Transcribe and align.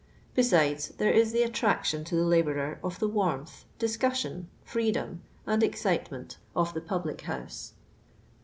Besides, 0.33 0.87
there 0.97 1.11
is 1.11 1.31
the 1.31 1.43
attraction 1.43 2.03
to 2.05 2.15
the 2.15 2.23
labourer 2.25 2.79
of 2.83 2.97
the 2.97 3.07
warmth, 3.07 3.65
discussion, 3.77 4.49
freedom, 4.63 5.21
and 5.45 5.61
excitement 5.61 6.37
of 6.55 6.73
the 6.73 6.81
public 6.81 7.21
house. 7.21 7.73